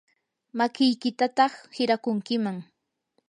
makiykitataq 0.57 1.53
hirakunkiman. 1.75 2.57